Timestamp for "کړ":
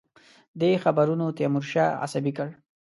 2.37-2.47